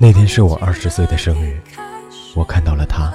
[0.00, 1.60] 那天是我二十岁的生日，
[2.34, 3.12] 我看到了她，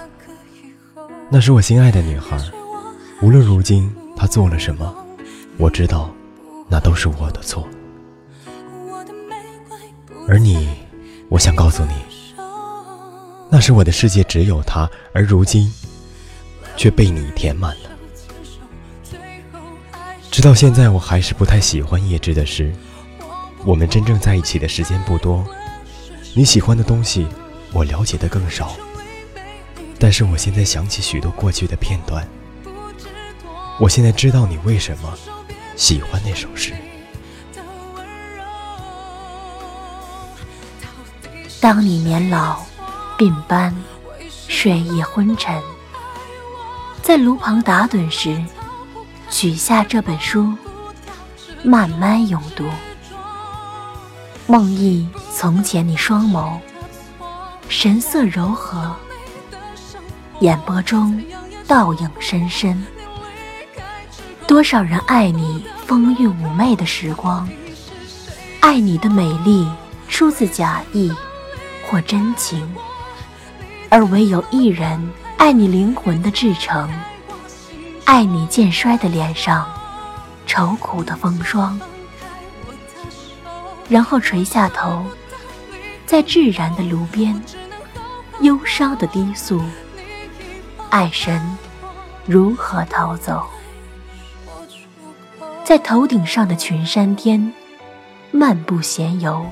[1.30, 2.38] 那是我心爱的女孩。
[3.22, 4.94] 无论如今她做了什么，
[5.58, 6.14] 我知道，
[6.68, 7.68] 那都是我的错。
[10.28, 10.70] 而你，
[11.30, 11.94] 我想告诉你，
[13.50, 15.72] 那是我的世界只有她，而如今，
[16.76, 17.93] 却被你填满了。
[20.34, 22.74] 直到现在，我还是不太喜欢叶芝的诗。
[23.64, 25.46] 我们真正在一起的时间不多，
[26.34, 27.28] 你喜欢的东西，
[27.72, 28.76] 我了解的更少。
[30.00, 32.28] 但是我现在想起许多过去的片段，
[33.80, 35.14] 我现在知道你为什么
[35.76, 36.74] 喜欢那首诗。
[41.62, 42.60] 当你年老、
[43.20, 43.72] 鬓斑、
[44.48, 45.62] 睡意昏沉，
[47.04, 48.44] 在炉旁打盹时。
[49.30, 50.54] 取下这本书，
[51.64, 52.66] 慢慢诵读。
[54.46, 56.60] 梦忆从前，你双眸
[57.70, 58.96] 神色柔和，
[60.42, 61.24] 眼波中
[61.68, 62.86] 倒影深深。
[64.46, 67.48] 多少人爱你风韵妩媚的时光，
[68.60, 69.68] 爱你的美丽
[70.10, 71.12] 出自假意
[71.88, 72.70] 或真情，
[73.90, 76.90] 而唯有一人爱你灵魂的至诚。
[78.06, 79.68] 爱你渐衰的脸上，
[80.46, 81.80] 愁苦的风霜，
[83.90, 85.06] 然后垂下头，
[86.06, 87.42] 在炙燃的炉边，
[88.42, 89.62] 忧伤的低诉：
[90.90, 91.42] 爱神
[92.26, 93.46] 如何逃走？
[95.64, 97.54] 在头顶上的群山巅，
[98.32, 99.46] 漫步闲游，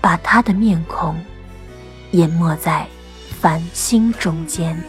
[0.00, 1.18] 把他的面孔
[2.12, 2.86] 淹没在
[3.40, 4.80] 繁星中间。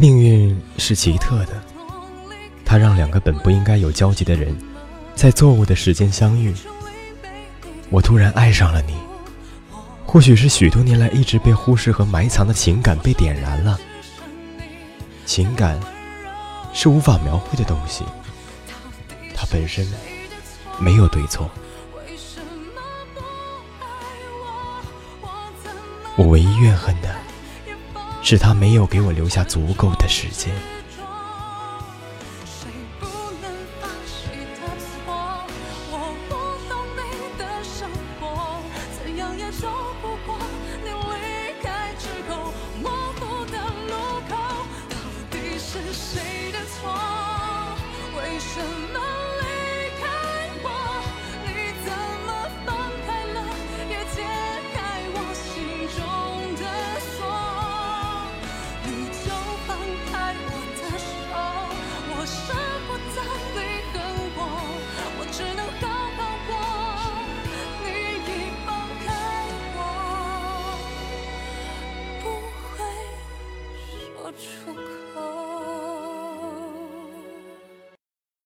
[0.00, 1.60] 命运是奇特的，
[2.64, 4.56] 它让两个本不应该有交集的人，
[5.16, 6.54] 在错误的时间相遇。
[7.90, 8.94] 我突然爱上了你，
[10.06, 13.76] 或许是许多年来一直被忽视和埋藏的情感被点燃了。
[15.26, 15.80] 情感
[16.72, 18.04] 是无法描绘的东西，
[19.34, 19.84] 它本身
[20.78, 21.50] 没有对错。
[26.14, 27.27] 我唯一怨恨的。
[28.30, 30.52] 是他没有给我留下足够的时间。
[48.40, 49.07] 什么
[74.38, 74.67] 口。